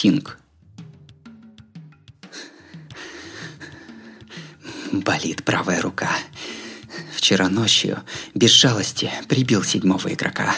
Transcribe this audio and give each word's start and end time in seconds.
Стинг. 0.00 0.38
Болит 4.90 5.44
правая 5.44 5.82
рука. 5.82 6.08
Вчера 7.14 7.50
ночью, 7.50 7.98
без 8.34 8.50
жалости, 8.50 9.10
прибил 9.28 9.62
седьмого 9.62 10.10
игрока. 10.14 10.54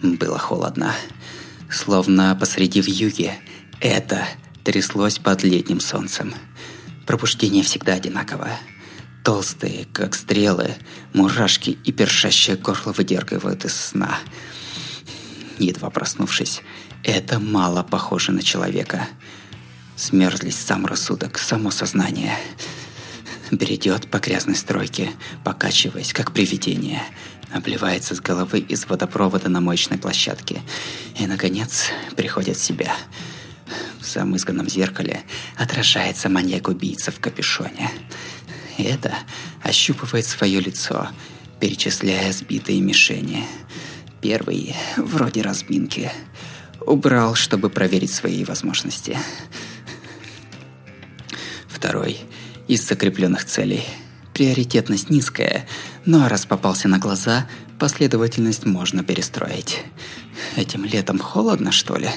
Было 0.00 0.38
холодно. 0.38 0.94
Словно 1.70 2.34
посреди 2.40 2.80
вьюги 2.80 3.34
это 3.80 4.26
тряслось 4.64 5.18
под 5.18 5.42
летним 5.44 5.80
солнцем. 5.80 6.34
Пробуждение 7.06 7.64
всегда 7.64 7.92
одинаковое. 7.92 8.58
Толстые, 9.22 9.84
как 9.92 10.14
стрелы, 10.14 10.74
мурашки 11.12 11.76
и 11.84 11.92
першащее 11.92 12.56
горло 12.56 12.94
выдергивают 12.94 13.66
из 13.66 13.74
сна. 13.74 14.20
Едва 15.58 15.90
проснувшись, 15.90 16.62
это 17.04 17.38
мало 17.38 17.82
похоже 17.82 18.32
на 18.32 18.42
человека. 18.42 19.08
Смерзлись 19.96 20.56
сам 20.56 20.86
рассудок, 20.86 21.38
само 21.38 21.70
сознание. 21.70 22.36
Бредет 23.50 24.10
по 24.10 24.18
грязной 24.18 24.56
стройке, 24.56 25.10
покачиваясь, 25.44 26.12
как 26.12 26.32
привидение. 26.32 27.02
Обливается 27.52 28.14
с 28.14 28.20
головы 28.20 28.60
из 28.60 28.86
водопровода 28.86 29.48
на 29.48 29.60
моечной 29.60 29.98
площадке. 29.98 30.60
И, 31.18 31.26
наконец, 31.26 31.90
приходит 32.16 32.56
в 32.56 32.62
себя. 32.62 32.94
В 34.00 34.04
замызганном 34.04 34.68
зеркале 34.68 35.22
отражается 35.56 36.28
маньяк-убийца 36.28 37.10
в 37.10 37.20
капюшоне. 37.20 37.90
Это 38.76 39.14
ощупывает 39.62 40.26
свое 40.26 40.60
лицо, 40.60 41.08
перечисляя 41.58 42.32
сбитые 42.32 42.80
мишени. 42.80 43.44
Первый, 44.20 44.76
вроде 44.96 45.42
разминки, 45.42 46.12
убрал, 46.88 47.34
чтобы 47.34 47.70
проверить 47.70 48.12
свои 48.12 48.44
возможности. 48.44 49.18
Второй, 51.68 52.18
из 52.66 52.86
закрепленных 52.86 53.44
целей. 53.44 53.84
Приоритетность 54.34 55.10
низкая, 55.10 55.66
но 56.04 56.28
раз 56.28 56.46
попался 56.46 56.88
на 56.88 56.98
глаза, 56.98 57.46
последовательность 57.78 58.64
можно 58.64 59.04
перестроить. 59.04 59.84
Этим 60.56 60.84
летом 60.84 61.18
холодно, 61.18 61.72
что 61.72 61.96
ли? 61.96 62.08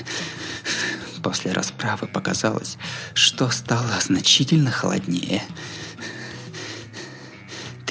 После 1.23 1.52
расправы 1.52 2.08
показалось, 2.08 2.77
что 3.14 3.49
стало 3.49 3.99
значительно 4.02 4.72
холоднее– 4.72 5.44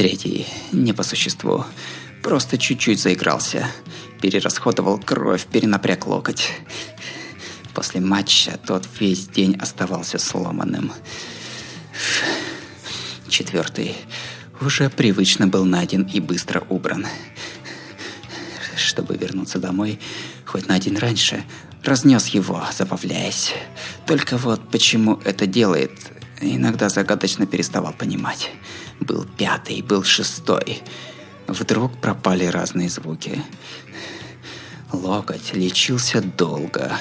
Третий, 0.00 0.46
не 0.72 0.94
по 0.94 1.02
существу, 1.02 1.66
просто 2.22 2.56
чуть-чуть 2.56 2.98
заигрался. 2.98 3.66
Перерасходовал 4.20 4.98
кровь, 4.98 5.46
перенапряг 5.46 6.06
локоть. 6.06 6.50
После 7.74 8.00
матча 8.00 8.58
тот 8.66 8.86
весь 8.98 9.26
день 9.28 9.56
оставался 9.56 10.18
сломанным. 10.18 10.92
Четвертый 13.28 13.96
уже 14.60 14.90
привычно 14.90 15.46
был 15.46 15.64
найден 15.64 16.02
и 16.02 16.20
быстро 16.20 16.60
убран. 16.68 17.06
Чтобы 18.76 19.16
вернуться 19.16 19.58
домой, 19.58 20.00
хоть 20.44 20.68
на 20.68 20.78
день 20.78 20.96
раньше, 20.98 21.44
разнес 21.84 22.26
его, 22.28 22.62
забавляясь. 22.76 23.54
Только 24.06 24.36
вот 24.36 24.70
почему 24.70 25.20
это 25.24 25.46
делает, 25.46 25.92
иногда 26.40 26.88
загадочно 26.88 27.46
переставал 27.46 27.92
понимать. 27.92 28.50
Был 28.98 29.24
пятый, 29.24 29.80
был 29.80 30.04
шестой. 30.04 30.82
Вдруг 31.50 31.98
пропали 32.00 32.44
разные 32.44 32.88
звуки. 32.88 33.42
Локоть 34.92 35.52
лечился 35.52 36.22
долго. 36.22 36.92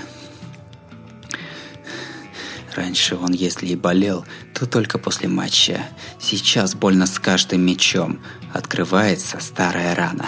Раньше 2.75 3.15
он, 3.15 3.31
если 3.33 3.67
и 3.67 3.75
болел, 3.75 4.25
то 4.55 4.65
только 4.65 4.97
после 4.97 5.29
матча. 5.29 5.83
Сейчас 6.19 6.73
больно 6.73 7.05
с 7.05 7.19
каждым 7.19 7.61
мечом. 7.61 8.21
Открывается 8.51 9.37
старая 9.39 9.93
рана. 9.93 10.27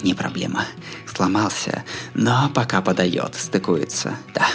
Не 0.00 0.14
проблема. 0.14 0.64
Сломался, 1.06 1.84
но 2.14 2.48
пока 2.54 2.80
подает, 2.80 3.34
стыкуется. 3.34 4.16
Да, 4.34 4.46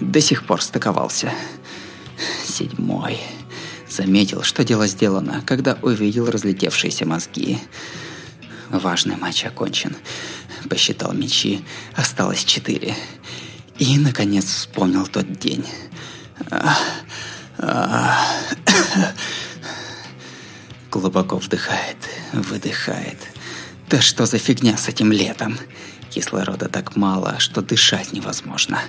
до 0.00 0.20
сих 0.20 0.44
пор 0.44 0.60
стыковался. 0.60 1.32
Седьмой. 2.44 3.20
Заметил, 3.92 4.42
что 4.42 4.64
дело 4.64 4.86
сделано, 4.86 5.42
когда 5.44 5.76
увидел 5.82 6.30
разлетевшиеся 6.30 7.04
мозги. 7.04 7.58
Важный 8.70 9.16
матч 9.16 9.44
окончен. 9.44 9.94
Посчитал 10.70 11.12
мячи, 11.12 11.62
осталось 11.94 12.42
четыре. 12.42 12.96
И, 13.78 13.98
наконец, 13.98 14.46
вспомнил 14.46 15.06
тот 15.06 15.30
день. 15.38 15.66
Глубоко 20.90 21.36
вдыхает, 21.36 21.98
выдыхает. 22.32 23.18
Да 23.90 24.00
что 24.00 24.24
за 24.24 24.38
фигня 24.38 24.78
с 24.78 24.88
этим 24.88 25.12
летом? 25.12 25.58
Кислорода 26.08 26.70
так 26.70 26.96
мало, 26.96 27.38
что 27.40 27.60
дышать 27.60 28.14
невозможно. 28.14 28.80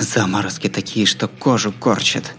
Заморозки 0.00 0.68
такие, 0.68 1.06
что 1.06 1.28
кожу 1.28 1.72
корчат. 1.72 2.34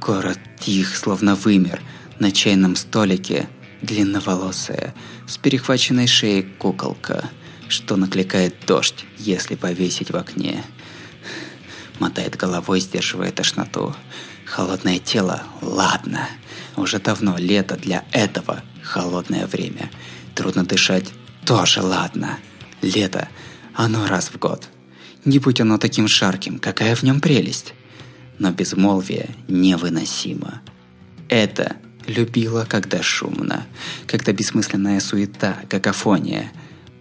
Город 0.00 0.38
тих, 0.58 0.96
словно 0.96 1.34
вымер. 1.34 1.82
На 2.18 2.32
чайном 2.32 2.74
столике 2.74 3.48
длинноволосая, 3.82 4.94
с 5.26 5.36
перехваченной 5.36 6.06
шеей 6.06 6.42
куколка, 6.42 7.28
что 7.68 7.96
накликает 7.96 8.54
дождь, 8.66 9.04
если 9.18 9.56
повесить 9.56 10.10
в 10.10 10.16
окне. 10.16 10.64
Мотает 11.98 12.36
головой, 12.36 12.80
сдерживая 12.80 13.30
тошноту. 13.30 13.94
Холодное 14.46 14.98
тело– 14.98 15.42
ладно. 15.60 16.28
Уже 16.76 16.98
давно 16.98 17.36
лето 17.36 17.76
для 17.76 18.04
этого 18.10 18.62
холодное 18.82 19.46
время. 19.46 19.90
Трудно 20.34 20.64
дышать– 20.64 21.10
тоже 21.44 21.82
ладно. 21.82 22.38
Лето– 22.80 23.28
оно 23.74 24.06
раз 24.06 24.28
в 24.28 24.38
год. 24.38 24.66
Не 25.26 25.38
будь 25.38 25.60
оно 25.60 25.76
таким 25.76 26.08
жарким, 26.08 26.58
какая 26.58 26.96
в 26.96 27.02
нем 27.02 27.20
прелесть 27.20 27.74
но 28.40 28.50
безмолвие 28.50 29.36
невыносимо. 29.48 30.62
Это 31.28 31.76
любила, 32.06 32.64
когда 32.64 33.02
шумно, 33.02 33.66
когда 34.06 34.32
бессмысленная 34.32 34.98
суета, 34.98 35.58
какофония. 35.68 36.50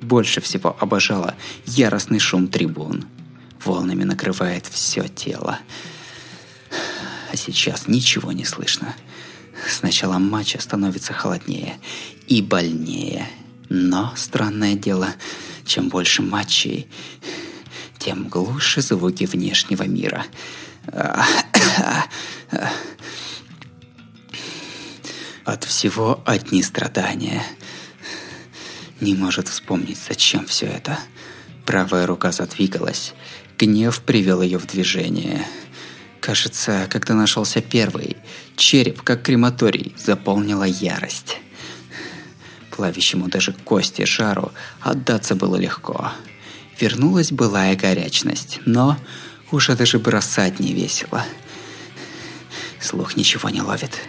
Больше 0.01 0.41
всего 0.41 0.75
обожала 0.79 1.35
яростный 1.65 2.19
шум 2.19 2.49
трибун. 2.49 3.05
Волнами 3.63 4.03
накрывает 4.03 4.67
все 4.67 5.07
тело. 5.07 5.59
А 7.31 7.37
сейчас 7.37 7.87
ничего 7.87 8.31
не 8.33 8.43
слышно. 8.43 8.93
С 9.67 9.81
начала 9.81 10.19
матча 10.19 10.61
становится 10.61 11.13
холоднее 11.13 11.77
и 12.27 12.41
больнее. 12.41 13.27
Но, 13.69 14.13
странное 14.17 14.75
дело, 14.75 15.09
чем 15.65 15.87
больше 15.87 16.21
матчей, 16.21 16.87
тем 17.97 18.27
глуше 18.27 18.81
звуки 18.81 19.23
внешнего 19.23 19.83
мира– 19.83 20.25
от 25.45 25.63
всего 25.63 26.21
одни 26.25 26.61
страдания. 26.63 27.43
Не 28.99 29.15
может 29.15 29.47
вспомнить, 29.47 29.97
зачем 30.07 30.45
все 30.45 30.65
это. 30.67 30.99
Правая 31.65 32.05
рука 32.05 32.31
задвигалась. 32.31 33.13
Гнев 33.57 34.01
привел 34.01 34.41
ее 34.41 34.57
в 34.57 34.67
движение. 34.67 35.45
Кажется, 36.19 36.87
когда 36.89 37.13
нашелся 37.13 37.61
первый, 37.61 38.17
череп, 38.55 39.01
как 39.01 39.23
крематорий, 39.23 39.95
заполнила 39.97 40.63
ярость. 40.63 41.37
Плавящему 42.71 43.27
даже 43.27 43.53
кости 43.53 44.05
жару 44.05 44.51
отдаться 44.81 45.35
было 45.35 45.55
легко. 45.55 46.11
Вернулась 46.79 47.31
былая 47.31 47.75
горячность, 47.75 48.59
но 48.65 48.97
уже 49.51 49.75
даже 49.75 49.99
бросать 49.99 50.59
не 50.59 50.73
весело. 50.73 51.25
Слух 52.79 53.15
ничего 53.15 53.49
не 53.49 53.61
ловит. 53.61 53.99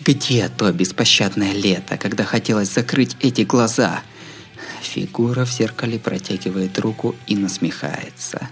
Где 0.00 0.48
то 0.48 0.72
беспощадное 0.72 1.52
лето, 1.52 1.98
когда 1.98 2.24
хотелось 2.24 2.72
закрыть 2.72 3.16
эти 3.20 3.42
глаза? 3.42 4.02
Фигура 4.80 5.44
в 5.44 5.52
зеркале 5.52 5.98
протягивает 5.98 6.78
руку 6.78 7.14
и 7.26 7.36
насмехается. 7.36 8.48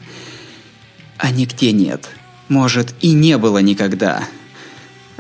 А 1.17 1.31
нигде 1.31 1.73
нет. 1.73 2.11
Может, 2.49 2.95
и 3.01 3.13
не 3.13 3.39
было 3.39 3.59
никогда. 3.59 4.29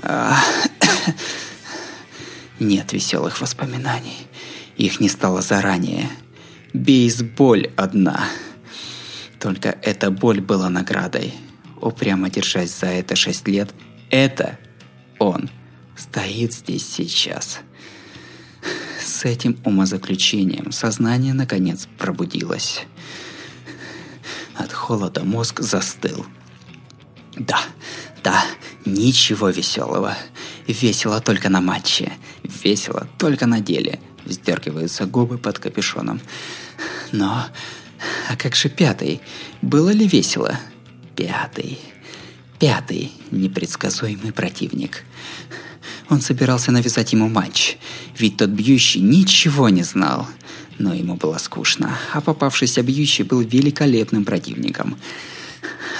Нет 2.61 2.93
веселых 2.93 3.41
воспоминаний. 3.41 4.27
Их 4.77 5.01
не 5.01 5.09
стало 5.09 5.43
заранее. 5.43 6.11
Бейсболь 6.73 7.71
одна— 7.77 8.29
только 9.41 9.79
эта 9.83 10.11
боль 10.11 10.41
была 10.41 10.69
наградой. 10.69 11.35
Упрямо 11.81 12.29
держась 12.29 12.77
за 12.77 12.87
это 12.87 13.15
шесть 13.15 13.47
лет, 13.47 13.73
это 14.11 14.59
он 15.19 15.51
стоит 15.97 16.53
здесь 16.53 16.87
сейчас. 16.89 17.61
С 19.01 19.25
этим 19.25 19.59
умозаключением 19.65 20.73
сознание 20.73 21.35
наконец 21.35 21.89
пробудилось. 21.99 22.83
От 24.55 24.73
холода 24.73 25.25
мозг 25.25 25.61
застыл. 25.61 26.27
Да, 27.37 27.61
да, 28.25 28.45
ничего 28.85 29.51
веселого. 29.51 30.17
Весело 30.67 31.21
только 31.21 31.49
на 31.49 31.61
матче. 31.61 32.13
Весело 32.43 33.09
только 33.19 33.47
на 33.47 33.61
деле. 33.61 34.01
Вздергиваются 34.25 35.07
губы 35.07 35.39
под 35.39 35.59
капюшоном. 35.59 36.21
Но... 37.13 37.47
А 38.29 38.37
как 38.37 38.55
же 38.55 38.69
пятый? 38.69 39.21
Было 39.63 39.89
ли 39.89 40.07
весело? 40.07 40.61
Пятый. 41.17 41.79
Пятый 42.59 43.11
непредсказуемый 43.31 44.33
противник. 44.33 45.05
Он 46.11 46.21
собирался 46.21 46.71
навязать 46.71 47.13
ему 47.13 47.29
матч, 47.29 47.79
ведь 48.19 48.37
тот 48.37 48.51
бьющий 48.51 49.01
ничего 49.01 49.71
не 49.71 49.83
знал. 49.83 50.29
Но 50.79 50.93
ему 50.93 51.17
было 51.17 51.39
скучно, 51.39 51.99
а 52.13 52.21
попавшийся 52.21 52.83
бьющий 52.83 53.25
был 53.25 53.41
великолепным 53.41 54.25
противником. 54.25 54.99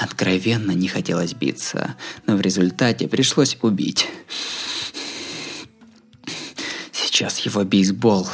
Откровенно 0.01 0.73
не 0.73 0.87
хотелось 0.87 1.33
биться, 1.33 1.97
но 2.27 2.37
в 2.37 2.41
результате 2.43 3.09
пришлось 3.09 3.57
убить. 3.63 4.07
Сейчас 6.93 7.39
его 7.39 7.65
бейсбол, 7.65 8.29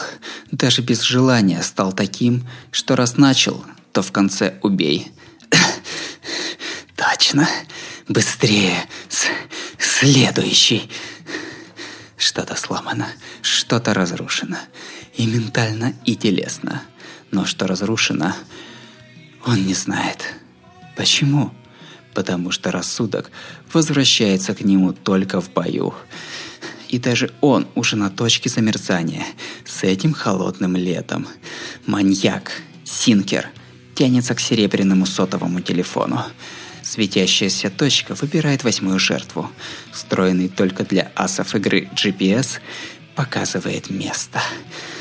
даже 0.50 0.82
без 0.82 1.00
желания, 1.02 1.62
стал 1.62 1.93
таким, 1.93 2.47
что 2.70 2.97
раз 2.97 3.17
начал, 3.17 3.64
то 3.94 4.02
в 4.02 4.11
конце 4.11 4.58
убей. 4.61 5.12
Точно. 6.96 7.49
Быстрее! 8.08 8.76
С 9.08 9.29
следующий! 9.79 10.91
Что-то 12.17 12.56
сломано, 12.56 13.06
что-то 13.41 13.94
разрушено. 13.94 14.58
И 15.17 15.26
ментально, 15.26 15.94
и 16.05 16.17
телесно. 16.17 16.82
Но 17.31 17.46
что 17.46 17.67
разрушено, 17.69 18.35
он 19.46 19.64
не 19.64 19.75
знает. 19.75 20.35
Почему? 20.97 21.52
Потому 22.14 22.50
что 22.50 22.73
рассудок 22.73 23.31
возвращается 23.73 24.55
к 24.55 24.62
нему 24.62 24.93
только 24.93 25.40
в 25.40 25.52
бою. 25.52 25.94
И 26.88 26.99
даже 26.99 27.32
он 27.40 27.69
уже 27.76 27.97
на 27.97 28.11
точке 28.11 28.49
замерзания 28.49 29.25
с 29.64 29.85
этим 29.85 30.12
холодным 30.12 30.76
летом. 30.76 31.29
Маньяк, 31.87 32.52
Синкер, 32.85 33.50
тянется 33.94 34.35
к 34.35 34.41
серебряному 34.41 35.06
сотовому 35.06 35.61
телефону. 35.61 36.25
Светящаяся 36.82 37.70
точка 37.70 38.14
выбирает 38.14 38.64
восьмую 38.64 38.99
жертву. 38.99 39.50
Встроенный 39.93 40.49
только 40.49 40.85
для 40.85 41.11
асов 41.14 41.55
игры 41.55 41.88
GPS 41.94 42.61
показывает 43.14 43.91
место. 43.91 44.41
pull 44.41 44.94